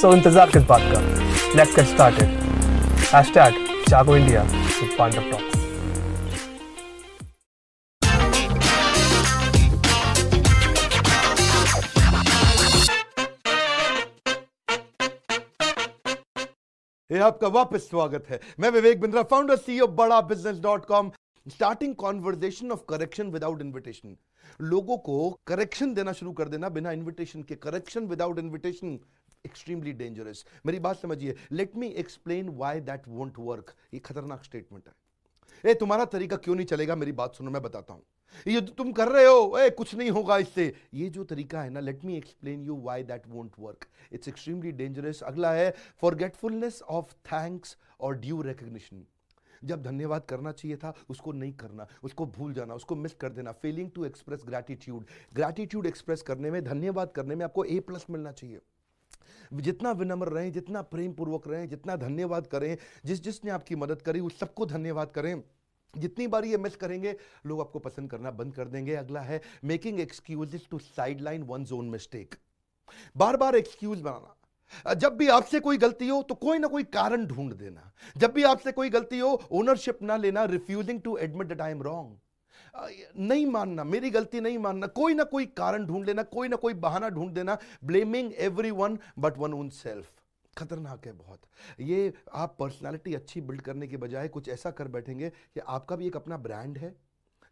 [0.00, 1.00] so इंतज़ार किस बात का?
[1.56, 2.28] Let's get started
[3.14, 3.54] hashtag
[3.88, 5.58] Jago India with Pandav talks
[17.10, 21.10] ये आपका वापस स्वागत है। मैं Vivek Bindra founder CEO Bada business dot com
[21.46, 24.16] starting conversation of correction without invitation
[24.60, 28.98] लोगों को करेक्शन देना शुरू कर देना बिना इन्विटेशन के। Correction without invitation
[29.46, 34.88] extremely dangerous मेरी बात समझिए। Let me explain why that won't work ये खतरनाक स्टेटमेंट
[34.88, 34.94] है।
[35.64, 36.96] ए, तुम्हारा तरीका क्यों नहीं चलेगा?
[36.96, 38.02] मेरी बात सुनो, मैं बताता हूँ।
[38.46, 41.80] ये तुम कर रहे हो, ए, कुछ नहीं होगा इससे। ये जो तरीका है ना
[41.80, 47.14] let me explain you why that won't work it's extremely dangerous अगला है फॉरगेटफुलनेस ऑफ़
[47.26, 49.04] थैंक्स और ड्यू रिकग्निशन
[49.64, 53.52] जब धन्यवाद करना चाहिए था, उसको नहीं करना, उसको भूल जाना, उसको मिस कर देना
[53.52, 58.32] failing to express gratitude gratitude express करने में, धन्यवाद करने में आपको ए प्लस मिलना
[58.32, 58.60] चाहिए।
[59.52, 64.20] जितना विनम्र रहें, जितना प्रेम पूर्वक रहें, जितना धन्यवाद करें, जिस जिसने आपकी मदद करी,
[64.20, 65.42] उस सबको धन्यवाद करें।
[65.98, 67.16] जितनी बार ये मिस करेंगे,
[67.46, 70.78] लोग आपको पसंद करना बंद कर देंगे। अगला है making excuses to
[71.20, 72.34] sideline one's own mistake
[73.16, 74.36] बार बार एक्सक्यूज बनाना।
[74.96, 78.42] जब भी आपसे कोई गलती हो तो कोई ना कोई कारण ढूंढ देना। जब भी
[78.44, 82.18] आपसे कोई गलती हो ओनरशिप ना लेना refusing to admit that I am wrong
[83.18, 86.74] नहीं मानना, मेरी गलती नहीं मानना, कोई ना कोई कारण ढूंढ लेना, कोई ना कोई
[86.76, 88.32] बहाना ढूंढ देना। Blaming
[88.72, 90.12] everyone but one own self
[90.56, 91.40] खतरनाक है बहुत।
[91.80, 96.06] ये आप पर्सनालिटी अच्छी बिल्ड करने के बजाय कुछ ऐसा कर बैठेंगे कि आपका भी
[96.06, 96.94] एक अपना ब्रांड है।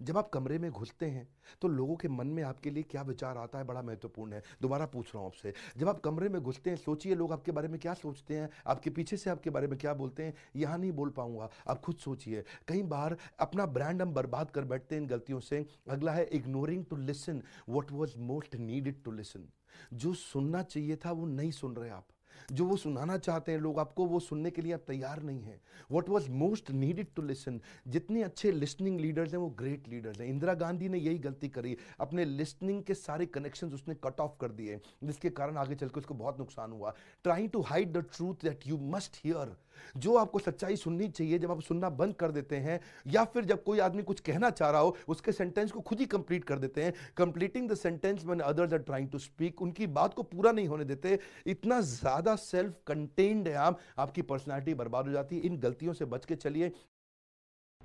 [0.00, 1.26] जब आप कमरे में घुसते हैं
[1.62, 4.86] तो लोगों के मन में आपके लिए क्या विचार आता है, बड़ा महत्वपूर्ण है। दोबारा
[4.86, 7.78] पूछ रहा हूँ आपसे, जब आप कमरे में घुसते हैं, सोचिए लोग आपके बारे में
[7.80, 11.10] क्या सोचते हैं, आपके पीछे से आपके बारे में क्या बोलते हैं, यहाँ नहीं बोल
[11.10, 15.40] पाऊँगा, आप खुद सोचिए। कई बार अपना ब्रांड हम बर्बाद कर बैठते हैं इन गलतियों
[15.40, 19.48] से। अगला है ignoring to listen what was most needed to listen
[19.94, 22.06] जो सुनना चाहिए था, वो नहीं सुन रहे आप।
[22.52, 25.60] जो वो सुनाना चाहते हैं लोग, आपको वो सुनने के लिए आप तैयार नहीं है।
[25.92, 30.28] What was most needed to listen जितने अच्छे लिसनिंग लीडर्स हैं, वो ग्रेट लीडर्स हैं।
[30.28, 34.48] इंदिरा गांधी ने यही गलती करी। अपने लिसनिंग के सारे कनेक्शन उसने कट ऑफ़ कर
[34.48, 36.94] दिए। जिसके कारण आगे चल के उसको बहुत नुकसान हुआ।
[37.24, 39.56] Trying to hide the truth that you must hear
[39.96, 43.62] जो आपको सच्चाई सुननी चाहिए, जब आप सुनना बंद कर देते हैं, या फिर जब
[43.64, 46.82] कोई आदमी कुछ कहना चाह रहा हो, उसके सेंटेंस को खुद ही कंप्लीट कर देते
[46.82, 50.68] हैं। Completing the sentence when others are trying to speak उनकी बात को पूरा नहीं
[50.68, 55.58] होने देते। इतना ज़्यादा सेल्फ कंटेन्ड है आप, आपकी पर्सनैलिटी बर्बाद हो जाती है। इन
[55.58, 56.72] गलतियों से बच के चलिए।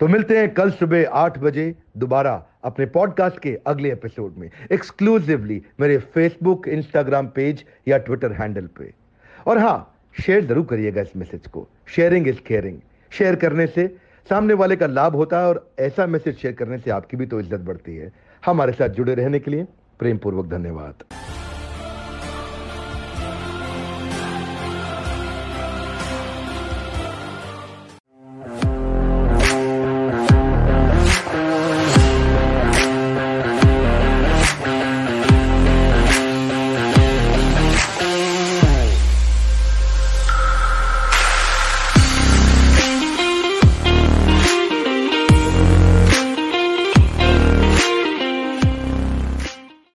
[0.00, 1.64] तो मिलते हैं कल सुबह आठ बजे
[1.96, 2.32] दोबारा
[2.64, 8.92] अपने पॉडकास्ट के अगले एपिसोड में। एक्सक्लूसिवली मेरे फेसबुक इंस्टाग्राम पेज या ट्विटर हैंडल पे।
[9.46, 12.78] और हाँ शेयर ज़रूर करिएगा इस मैसेज को। शेयरिंग इज़ केयरिंग
[13.12, 13.86] शेयर करने से
[14.26, 17.40] सामने वाले का लाभ होता है और ऐसा मैसेज शेयर करने से आपकी भी तो
[17.40, 18.12] इज़्ज़त बढ़ती है।
[18.42, 19.66] हमारे साथ जुड़े रहने के लिए
[20.00, 21.04] प्रेम पूर्वक धन्यवाद।